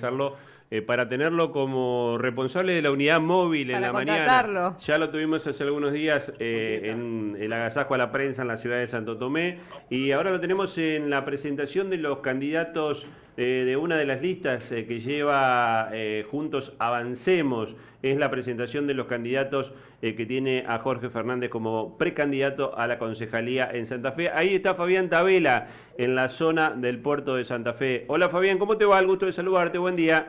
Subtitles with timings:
[0.00, 0.36] hacerlo
[0.72, 4.76] eh, para tenerlo como responsable de la unidad móvil en la mañana.
[4.78, 8.56] Ya lo tuvimos hace algunos días eh, en el agasajo a la prensa en la
[8.56, 13.04] ciudad de Santo Tomé y ahora lo tenemos en la presentación de los candidatos
[13.36, 15.90] eh, de una de las listas que lleva
[16.30, 17.74] Juntos Avancemos.
[18.02, 22.98] Es la presentación de los candidatos que tiene a Jorge Fernández como precandidato a la
[22.98, 24.30] concejalía en Santa Fe.
[24.30, 25.68] Ahí está Fabián Tabela
[25.98, 28.06] en la zona del puerto de Santa Fe.
[28.08, 28.98] Hola Fabián, ¿cómo te va?
[29.00, 30.26] El gusto de saludarte, buen día.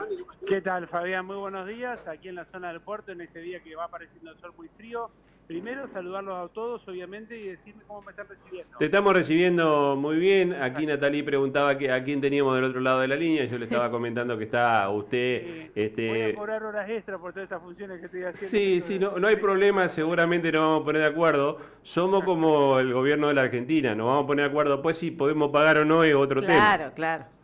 [0.52, 1.26] ¿Qué tal, Fabián?
[1.26, 1.98] Muy buenos días.
[2.10, 4.68] Aquí en la zona del puerto, en este día que va apareciendo el sol muy
[4.76, 5.10] frío.
[5.48, 8.78] Primero, saludarlos a todos, obviamente, y decirme cómo me están recibiendo.
[8.78, 10.54] Te estamos recibiendo muy bien.
[10.62, 13.46] Aquí Natalie preguntaba que, a quién teníamos del otro lado de la línea.
[13.46, 15.72] Yo le estaba comentando que está usted...
[15.74, 16.10] este...
[16.10, 18.58] Voy a cobrar horas extra por todas estas funciones que estoy haciendo.
[18.58, 19.88] Sí, sí, no, no hay problema.
[19.88, 21.60] Seguramente nos vamos a poner de acuerdo.
[21.84, 23.96] Somos como el gobierno de la Argentina.
[23.96, 24.82] Nos vamos a poner de acuerdo.
[24.82, 26.56] Pues si podemos pagar o no es otro tema.
[26.56, 27.41] Claro, claro.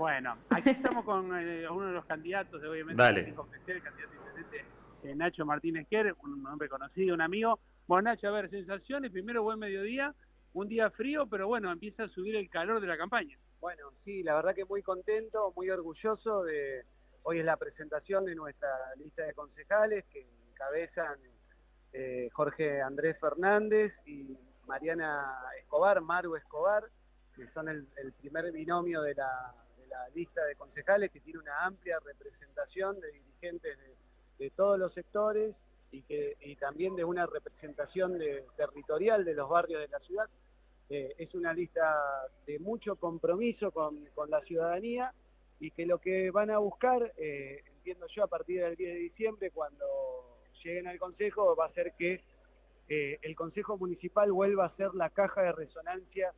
[0.00, 3.20] Bueno, aquí estamos con eh, uno de los candidatos, obviamente, Dale.
[3.20, 4.64] el candidato intendente,
[5.02, 7.60] eh, Nacho Martínez Quer, un hombre conocido, un amigo.
[7.86, 10.14] Bueno, Nacho, a ver, sensaciones, primero buen mediodía,
[10.54, 13.36] un día frío, pero bueno, empieza a subir el calor de la campaña.
[13.60, 16.82] Bueno, sí, la verdad que muy contento, muy orgulloso de...
[17.22, 21.18] Hoy es la presentación de nuestra lista de concejales que encabezan
[21.92, 24.34] eh, Jorge Andrés Fernández y
[24.66, 26.84] Mariana Escobar, Maru Escobar,
[27.36, 27.86] que son el
[28.18, 29.54] primer binomio de la,
[29.90, 33.78] la lista de concejales que tiene una amplia representación de dirigentes
[34.38, 35.54] de, todos los sectores
[35.90, 38.18] y, que, también de una representación
[38.56, 40.30] territorial de los barrios de la ciudad.
[40.88, 41.94] Eh, es una lista
[42.46, 45.12] de mucho compromiso con, la ciudadanía
[45.60, 49.00] y que lo que van a buscar, eh, entiendo yo, a partir del 10 de
[49.00, 49.86] diciembre, cuando
[50.64, 52.22] lleguen al Consejo, va a ser que
[52.88, 56.32] eh, el Consejo Municipal vuelva a ser la caja de resonancia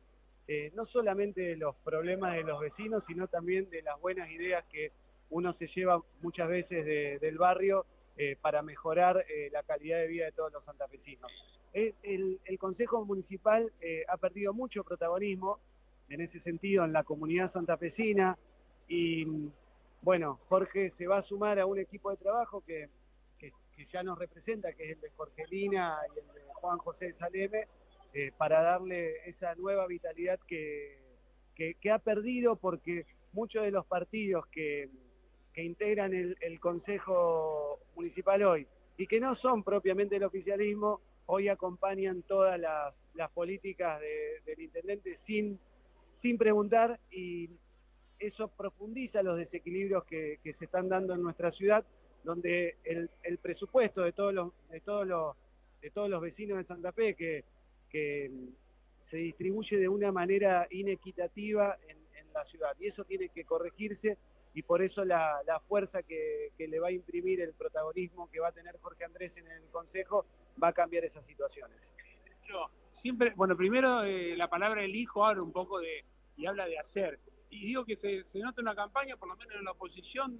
[0.47, 4.65] eh, no solamente de los problemas de los vecinos, sino también de las buenas ideas
[4.65, 4.91] que
[5.29, 6.85] uno se lleva muchas veces
[7.21, 7.85] del barrio
[8.17, 11.31] eh, para mejorar eh, la calidad de vida de todos los santafesinos.
[11.73, 13.71] El, Consejo Municipal
[14.07, 15.59] ha perdido mucho protagonismo
[16.07, 18.37] en ese sentido en la comunidad santafesina
[18.87, 19.49] y
[20.01, 22.89] bueno, Jorge se va a sumar a un equipo de trabajo que,
[23.39, 23.51] que,
[23.91, 27.67] ya nos representa, que es el de Jorgelina y el de Juan José Saleme,
[28.13, 30.99] eh, para darle esa nueva vitalidad que,
[31.55, 34.87] que, ha perdido porque muchos de los partidos que,
[35.51, 42.21] que integran el, Consejo Municipal hoy y que no son propiamente el oficialismo, hoy acompañan
[42.21, 42.93] todas las,
[43.33, 43.99] políticas
[44.45, 45.59] del intendente sin,
[46.21, 47.49] sin preguntar y
[48.19, 51.83] eso profundiza los desequilibrios que, que, se están dando en nuestra ciudad,
[52.23, 55.35] donde el, el presupuesto de todos los, de todos los,
[55.81, 57.43] de todos los vecinos de Santa Fe, que
[57.93, 58.29] que
[59.09, 64.17] se distribuye de una manera inequitativa en, la ciudad y eso tiene que corregirse
[64.55, 68.51] y por eso la, fuerza que, le va a imprimir el protagonismo que va a
[68.51, 70.25] tener Jorge Andrés en el Consejo
[70.61, 71.77] va a cambiar esas situaciones.
[72.49, 72.71] Yo
[73.03, 76.03] siempre, bueno, primero eh, la palabra elijo habla un poco de,
[76.35, 77.19] y habla de hacer,
[77.51, 80.39] y digo que se, nota una campaña, por lo menos en la oposición,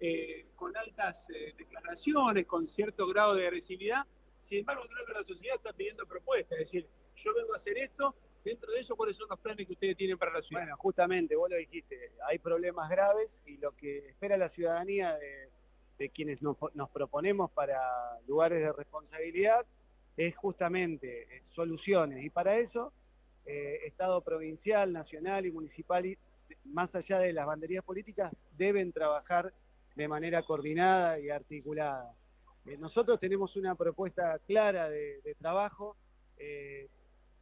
[0.00, 4.04] eh, con altas eh, declaraciones, con cierto grado de agresividad,
[4.48, 6.86] sin embargo, creo que la sociedad está pidiendo propuestas, es decir,
[7.16, 8.14] yo vengo a hacer esto,
[8.44, 10.62] dentro de eso, ¿cuáles son los planes que ustedes tienen para la ciudad?
[10.62, 15.16] Bueno, justamente, vos lo dijiste, hay problemas graves y lo que espera la ciudadanía
[15.98, 16.56] de, quienes nos,
[16.92, 17.80] proponemos para
[18.28, 19.66] lugares de responsabilidad
[20.16, 22.24] es justamente eh, soluciones.
[22.24, 22.92] Y para eso,
[23.44, 26.16] eh, Estado provincial, nacional y municipal,
[26.64, 29.52] más allá de las banderías políticas, deben trabajar
[29.96, 32.14] de manera coordinada y articulada.
[32.66, 35.96] Eh, nosotros tenemos una propuesta clara de, trabajo.
[36.38, 36.88] Eh,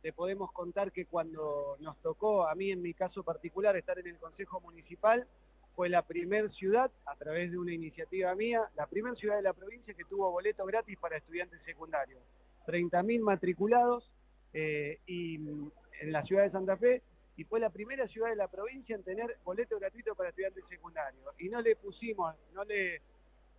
[0.03, 4.07] te podemos contar que cuando nos tocó, a mí en mi caso particular, estar en
[4.07, 5.27] el Consejo Municipal,
[5.75, 9.53] fue la primer ciudad, a través de una iniciativa mía, la primera ciudad de la
[9.53, 12.23] provincia que tuvo boleto gratis para estudiantes secundarios.
[12.67, 14.11] 30.000 matriculados
[14.55, 17.03] eh, y, en la ciudad de Santa Fe
[17.37, 21.23] y fue la primera ciudad de la provincia en tener boleto gratuito para estudiantes secundarios.
[21.39, 23.03] Y no le pusimos, no le,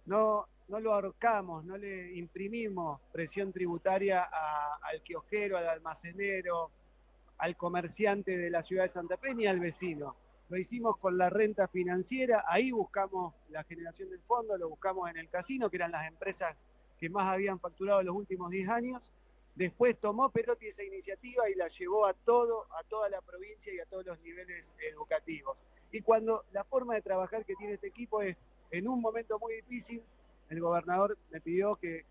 [0.08, 6.72] no, no lo ahorcamos, no le imprimimos presión tributaria al kiosquero, al almacenero,
[7.38, 10.16] al comerciante de la ciudad de Santa Fe ni al vecino.
[10.50, 15.18] Lo hicimos con la renta financiera, ahí buscamos la generación del fondo, lo buscamos en
[15.18, 16.56] el casino, que eran las empresas
[17.00, 19.04] que más habían facturado los últimos 10 años.
[19.56, 23.80] Después tomó Perotti esa iniciativa y la llevó a todo, a toda la provincia y
[23.80, 25.58] a todos los niveles educativos.
[25.92, 28.38] Y cuando la forma de trabajar que tiene este equipo es,
[28.72, 30.02] en un momento muy difícil,
[30.50, 32.06] el gobernador me pidió que,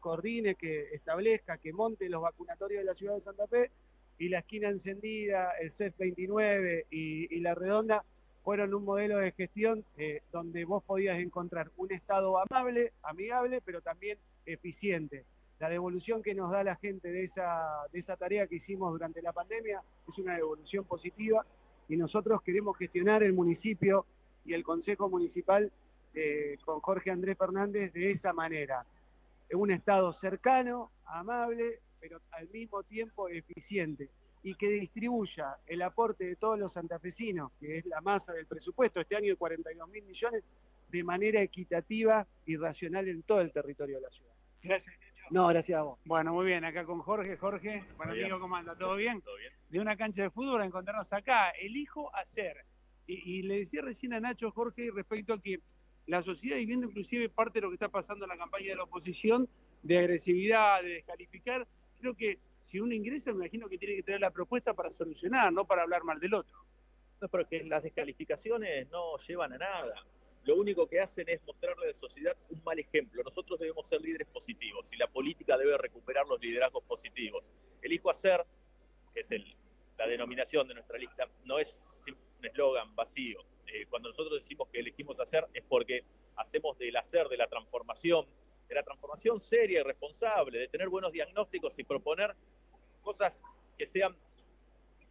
[0.00, 3.70] coordine, que establezca, que monte los vacunatorios de la ciudad de Santa Fe
[4.18, 8.04] y la esquina encendida, el CEF 29 y, la redonda
[8.42, 13.80] fueron un modelo de gestión eh, donde vos podías encontrar un Estado amable, amigable, pero
[13.80, 15.24] también eficiente.
[15.58, 19.22] La devolución que nos da la gente de esa, de esa tarea que hicimos durante
[19.22, 21.44] la pandemia es una devolución positiva
[21.88, 24.06] y nosotros queremos gestionar el municipio
[24.44, 25.72] y el Consejo Municipal
[26.16, 28.84] eh, con Jorge Andrés Fernández de esa manera.
[29.52, 34.08] Un Estado cercano, amable, pero al mismo tiempo eficiente
[34.42, 39.00] y que distribuya el aporte de todos los santafesinos, que es la masa del presupuesto,
[39.00, 40.44] este año de 42 mil millones,
[40.88, 44.32] de manera equitativa y racional en todo el territorio de la ciudad.
[44.62, 44.94] Gracias.
[45.30, 45.98] No, gracias a vos.
[46.04, 47.36] Bueno, muy bien, acá con Jorge.
[47.36, 48.76] Jorge, bueno, amigo, ¿cómo anda?
[48.76, 49.20] ¿Todo bien?
[49.20, 49.52] Todo bien.
[49.68, 51.50] De una cancha de fútbol a encontrarnos acá.
[51.50, 52.58] Elijo hacer.
[53.08, 55.58] Y, y le decía recién a Nacho, Jorge, respecto a que
[56.06, 58.76] la sociedad, y viendo inclusive parte de lo que está pasando en la campaña de
[58.76, 59.48] la oposición,
[59.82, 61.66] de agresividad, de descalificar,
[62.00, 62.38] creo que
[62.70, 65.82] si uno ingresa, me imagino que tiene que tener la propuesta para solucionar, no para
[65.82, 66.58] hablar mal del otro.
[67.20, 69.94] No, pero que las descalificaciones no llevan a nada.
[70.44, 73.22] Lo único que hacen es mostrarle a la sociedad un mal ejemplo.
[73.24, 77.42] Nosotros debemos ser líderes positivos y la política debe recuperar los liderazgos positivos.
[77.82, 78.44] Elijo hacer,
[79.14, 79.42] que es
[79.98, 81.68] la denominación de nuestra lista, no es
[82.38, 83.40] un eslogan vacío.
[83.76, 86.02] Eh, cuando nosotros decimos que elegimos hacer es porque
[86.36, 88.24] hacemos del hacer, de la transformación,
[88.68, 92.34] de la transformación seria y responsable, de tener buenos diagnósticos y proponer
[93.02, 93.34] cosas
[93.76, 94.16] que sean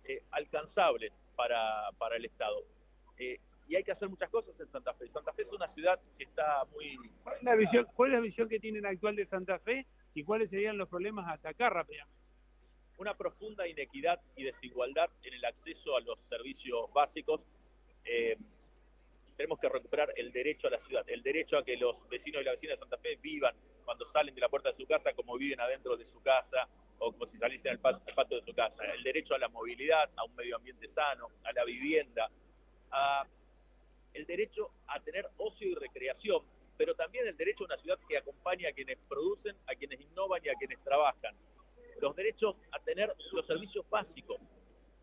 [0.06, 2.64] eh, alcanzables para, para el Estado.
[3.20, 5.10] Eh, y hay que hacer muchas cosas en Santa Fe.
[5.10, 6.98] Santa Fe es una ciudad que está muy...
[7.24, 9.86] ¿Cuál es la visión, cuál es la visión que tienen actual de Santa Fe
[10.16, 12.16] y cuáles serían los problemas a atacar rápidamente?
[12.98, 17.42] Una profunda inequidad y desigualdad en el acceso a los servicios básicos.
[18.06, 18.38] Eh,
[19.36, 22.46] tenemos que recuperar el derecho a la ciudad, el derecho a que los vecinos y
[22.46, 25.38] las vecinas de Santa Fe vivan cuando salen de la puerta de su casa como
[25.38, 26.68] viven adentro de su casa
[27.00, 28.84] o como si saliesen al patio de su casa.
[28.94, 32.30] El derecho a la movilidad, a un medio ambiente sano, a la vivienda,
[32.92, 33.26] a
[34.14, 36.42] el derecho a tener ocio y recreación,
[36.78, 40.42] pero también el derecho a una ciudad que acompañe a quienes producen, a quienes innovan
[40.44, 41.36] y a quienes trabajan.
[42.00, 44.40] Los derechos a tener los servicios básicos,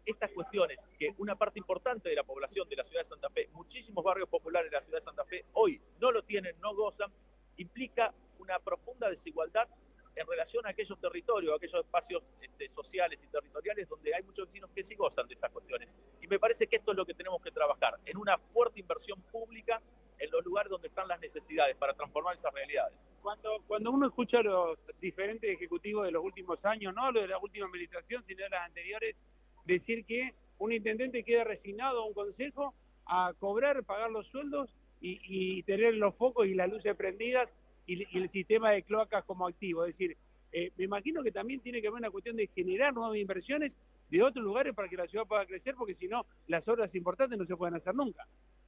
[0.04, 3.48] estas cuestiones que una parte importante de la población de la ciudad de Santa Fe,
[3.52, 7.10] muchísimos barrios populares de la ciudad de Santa Fe hoy no lo tienen, no gozan,
[7.56, 9.68] implica una profunda desigualdad
[10.14, 14.46] en relación a aquellos territorios, a aquellos espacios este, sociales y territoriales donde hay muchos
[14.46, 15.88] vecinos que sí gozan de estas cuestiones.
[16.20, 19.20] Y me parece que esto es lo que tenemos que trabajar, en una fuerte inversión
[19.30, 19.80] pública
[20.18, 22.94] en los lugares donde están las necesidades para transformar esas realidades.
[23.22, 27.28] Cuando, cuando uno escucha a los diferentes ejecutivos de los últimos años, no lo de
[27.28, 29.16] la última administración, sino de las anteriores,
[29.64, 32.74] decir que un intendente queda resignado a un consejo
[33.06, 34.70] a cobrar, pagar los sueldos
[35.00, 37.48] y, tener los focos y las luces prendidas
[37.86, 39.84] y, el sistema de cloacas como activo.
[39.84, 40.16] Es decir,
[40.52, 43.72] eh, me imagino que también tiene que haber una cuestión de generar nuevas inversiones
[44.10, 47.38] de otros lugares para que la ciudad pueda crecer, porque si no, las obras importantes
[47.38, 48.26] no se pueden hacer nunca.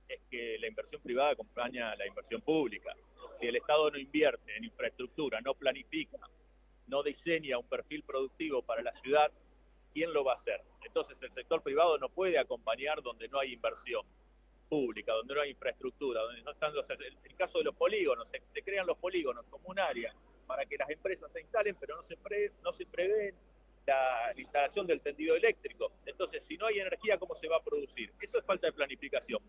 [0.09, 2.95] Es que la inversión privada acompaña a la inversión pública.
[3.41, 6.19] Si el Estado no invierte en infraestructura, no planifica,
[6.87, 9.31] no diseña un perfil productivo para la ciudad,
[9.93, 10.61] ¿quién lo va a hacer?
[10.95, 14.07] Entonces el sector privado no puede acompañar donde no hay inversión
[14.69, 18.63] pública, donde no hay infraestructura, donde no están los, el, caso de los polígonos, se,
[18.63, 20.15] crean los polígonos como un área
[20.47, 23.35] para que las empresas se instalen, pero no se, pre, no se prevé
[23.85, 25.91] la, la, instalación del tendido eléctrico.
[26.07, 28.13] Entonces, si no hay energía, ¿cómo se va a producir?
[28.21, 29.43] Eso es falta de planificación.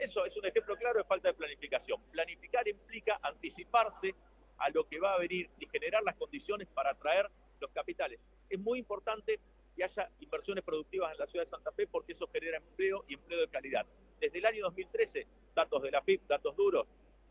[0.00, 2.02] Eso es un ejemplo claro de falta de planificación.
[2.10, 4.16] Planificar implica anticiparse
[4.56, 7.28] a lo que va a venir y generar las condiciones para atraer
[7.60, 8.18] los capitales.
[8.50, 9.38] Es muy importante
[9.78, 13.14] que haya inversiones productivas en la ciudad de Santa Fe porque eso genera empleo y
[13.14, 13.84] empleo de calidad.
[14.20, 16.86] Desde el año 2013, datos de la FIP, datos duros,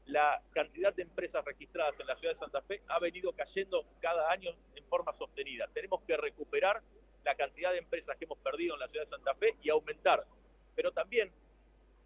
[0.08, 4.30] la cantidad de empresas registradas en la ciudad de Santa Fe ha venido cayendo cada
[4.30, 5.70] año en forma sostenida.
[5.74, 6.82] Tenemos que recuperar
[7.24, 10.26] la cantidad de empresas que hemos perdido en la ciudad de Santa Fe y aumentar,
[10.76, 11.32] pero también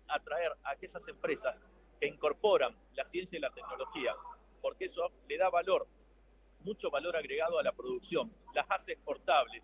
[0.07, 1.55] atraer a aquellas empresas
[1.99, 4.13] que incorporan la ciencia y la tecnología,
[4.61, 5.87] porque eso le da valor,
[6.63, 9.63] mucho valor agregado a la producción, las hace exportables,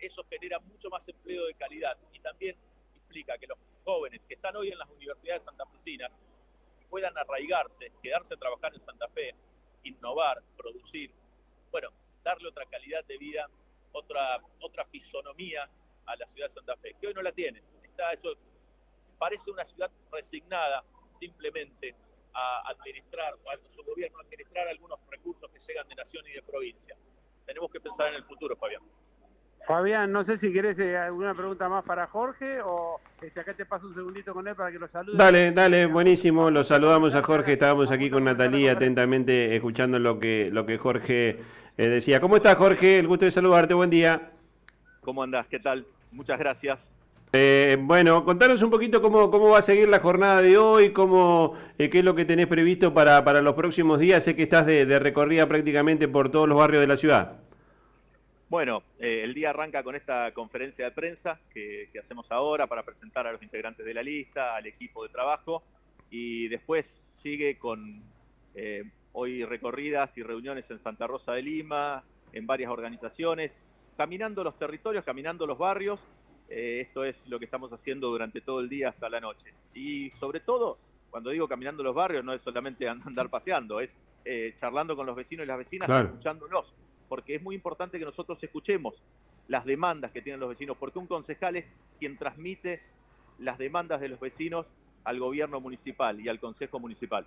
[0.00, 2.56] eso genera mucho más empleo de calidad y también
[2.94, 6.12] implica que los jóvenes que están hoy en las universidades santafesinas
[6.88, 9.34] puedan arraigarse, quedarse a trabajar en Santa Fe,
[9.84, 11.10] innovar, producir,
[11.70, 11.90] bueno,
[12.22, 13.48] darle otra calidad de vida,
[13.92, 15.68] otra, otra fisonomía
[16.06, 17.62] a la ciudad de Santa Fe, que hoy no la tiene.
[17.84, 18.34] Está eso,
[19.18, 20.84] parece una ciudad resignada
[21.18, 21.94] simplemente
[22.32, 26.96] a administrar, a su gobierno administrar algunos recursos que llegan de nación y de provincia.
[27.46, 28.82] Tenemos que pensar en el futuro, Fabián.
[29.66, 33.66] Fabián, no sé si querés eh, alguna pregunta más para Jorge o este, acá te
[33.66, 35.16] paso un segundito con él para que lo salude.
[35.16, 36.50] Dale, dale, buenísimo.
[36.50, 37.52] Lo saludamos a Jorge.
[37.52, 41.38] Estábamos aquí con Natalia atentamente escuchando lo que, lo que Jorge
[41.76, 42.20] eh, decía.
[42.20, 42.98] ¿Cómo estás, Jorge?
[42.98, 43.74] El gusto de saludarte.
[43.74, 44.30] Buen día.
[45.02, 45.46] ¿Cómo andás?
[45.48, 45.86] ¿Qué tal?
[46.12, 46.78] Muchas gracias.
[47.32, 51.54] Eh, bueno, contanos un poquito cómo, cómo va a seguir la jornada de hoy, cómo,
[51.78, 54.24] eh, qué es lo que tenés previsto para, para los próximos días.
[54.24, 57.39] Sé que estás de, recorrida prácticamente por todos los barrios de la ciudad.
[58.50, 63.26] Bueno, eh, el día arranca con esta conferencia de prensa que, hacemos ahora para presentar
[63.26, 65.62] a los integrantes de la lista, al equipo de trabajo,
[66.10, 66.84] y después
[67.22, 68.02] sigue con
[69.12, 72.02] hoy recorridas y reuniones en Santa Rosa de Lima,
[72.32, 73.52] en varias organizaciones,
[73.96, 76.00] caminando los territorios, caminando los barrios.
[76.48, 79.52] Eh, esto es lo que estamos haciendo durante todo el día hasta la noche.
[79.74, 80.78] Y sobre todo,
[81.10, 83.90] cuando digo caminando los barrios, no es solamente andar paseando, es
[84.24, 86.72] eh, charlando con los vecinos y las vecinas, escuchándolos,
[87.10, 88.94] porque es muy importante que nosotros escuchemos
[89.48, 91.64] las demandas que tienen los vecinos, porque un concejal es
[91.98, 92.80] quien transmite
[93.40, 94.64] las demandas de los vecinos
[95.02, 97.26] al gobierno municipal y al consejo municipal.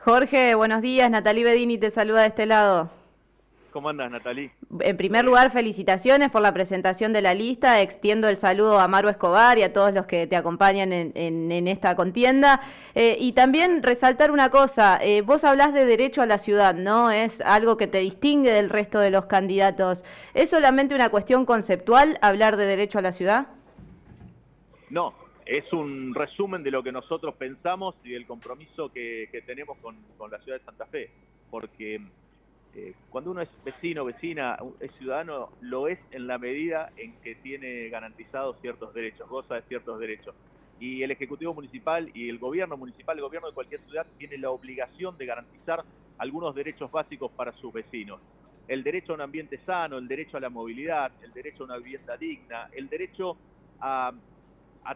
[0.00, 1.08] Jorge, buenos días.
[1.08, 2.90] Natalie Bedini te saluda de este lado.
[3.70, 4.50] ¿Cómo andas, Natalí?
[4.80, 7.80] En primer lugar, felicitaciones por la presentación de la lista.
[7.80, 11.94] Extiendo el saludo a Maru Escobar y a todos los que te acompañan en, esta
[11.94, 12.60] contienda.
[12.94, 17.12] Eh, y también resaltar una cosa, eh, vos hablás de derecho a la ciudad, ¿no?
[17.12, 20.04] Es algo que te distingue del resto de los candidatos.
[20.34, 23.46] ¿Es solamente una cuestión conceptual hablar de derecho a la ciudad?
[24.88, 25.14] No,
[25.46, 30.30] es un resumen de lo que nosotros pensamos y del compromiso que, tenemos con, con
[30.30, 31.10] la ciudad de Santa Fe.
[31.50, 32.00] Porque
[32.74, 37.34] eh, cuando uno es vecino, vecina, es ciudadano, lo es en la medida en que
[37.36, 40.34] tiene garantizados ciertos derechos, goza de ciertos derechos.
[40.78, 44.50] Y el Ejecutivo Municipal y el Gobierno Municipal, el Gobierno de cualquier ciudad, tiene la
[44.50, 45.84] obligación de garantizar
[46.18, 48.20] algunos derechos básicos para sus vecinos.
[48.68, 51.76] El derecho a un ambiente sano, el derecho a la movilidad, el derecho a una
[51.78, 53.36] vivienda digna, el derecho
[53.80, 54.12] a,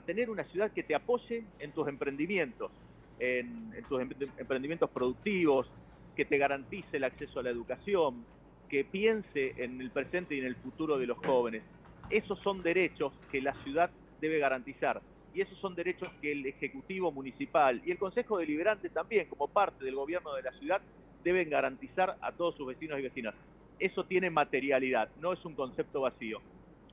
[0.06, 2.70] tener una ciudad que te apoye en tus emprendimientos,
[3.18, 5.68] en tus emprendimientos productivos,
[6.16, 8.24] que te garantice el acceso a la educación,
[8.68, 11.62] que piense en el presente y en el futuro de los jóvenes.
[12.10, 13.90] Esos son derechos que la ciudad
[14.20, 15.00] debe garantizar
[15.34, 19.84] y esos son derechos que el Ejecutivo Municipal y el Consejo Deliberante también, como parte
[19.84, 20.80] del gobierno de la ciudad,
[21.24, 23.34] deben garantizar a todos sus vecinos y vecinas.
[23.80, 26.40] Eso tiene materialidad, no es un concepto vacío.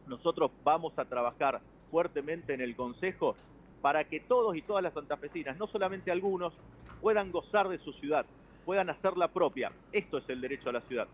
[0.08, 1.62] Nosotros vamos a trabajar
[1.92, 3.36] fuertemente en el Consejo
[3.82, 6.54] para que todos y todas las santafesinas, no solamente algunos,
[7.02, 8.26] puedan gozar de su ciudad,
[8.66, 9.72] puedan hacer la propia.
[9.92, 11.08] Esto es el derecho a la ciudad.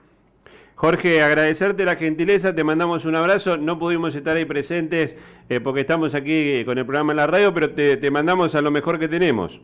[0.76, 3.58] Jorge, agradecerte la gentileza, te mandamos un abrazo.
[3.58, 5.16] No pudimos estar ahí presentes
[5.50, 8.70] eh, porque estamos aquí con el programa en la radio, pero te mandamos a lo
[8.70, 9.60] mejor que tenemos.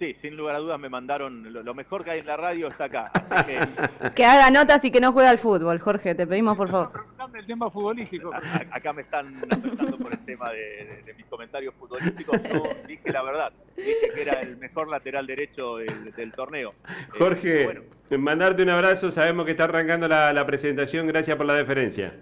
[0.00, 2.84] Sí, sin lugar a dudas me mandaron, lo, mejor que hay en la radio está
[2.84, 3.10] acá.
[4.16, 4.24] Que...
[4.24, 7.04] haga notas y que no juegue al fútbol, Jorge, te pedimos por favor.
[7.34, 8.32] el tema futbolístico.
[8.70, 12.42] Acá me están preguntando por el tema de, mis comentarios futbolísticos.
[12.50, 16.72] Yo dije la verdad, dije que era el mejor lateral derecho del, torneo.
[16.88, 17.82] Eh, Jorge,
[18.16, 22.14] mandarte un abrazo, sabemos que está arrancando la, la presentación, gracias por la deferencia.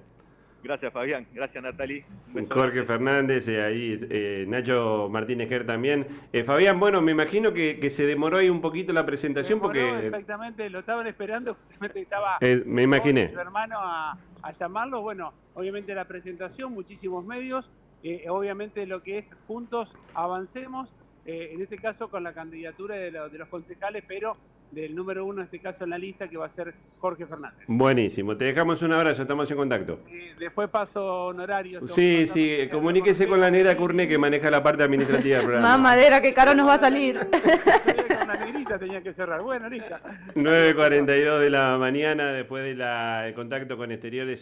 [0.63, 1.27] Gracias, Fabián.
[1.33, 2.05] Gracias, Natalie.
[2.51, 6.07] Jorge Fernández, y eh, ahí eh, Nacho Martínez Ger también.
[6.33, 10.07] Eh, Fabián, bueno, me imagino que, se demoró ahí un poquito la presentación porque...
[10.07, 12.39] Exactamente, lo estaban esperando, justamente estaba...
[12.67, 13.33] me imaginé.
[13.33, 14.19] Su hermano a,
[14.59, 17.69] llamarlo, bueno, obviamente la presentación, muchísimos medios,
[18.29, 20.89] obviamente lo que es juntos avancemos,
[21.25, 24.37] en este caso con la candidatura de, de los concejales, pero
[24.71, 27.65] del número uno, en este caso en la lista, que va a ser Jorge Fernández.
[27.67, 30.01] Buenísimo, te dejamos un abrazo, estamos en contacto.
[30.39, 31.81] después paso honorario.
[31.95, 35.69] Sí, sí, comuníquese con la negra Curne que maneja la parte administrativa del programa.
[35.69, 37.19] Más madera, que caro nos va a salir.
[38.25, 39.41] Una negrita tenía que cerrar.
[39.41, 40.01] Bueno, lista.
[40.35, 44.37] 9.42 de la mañana, después del contacto con exteriores.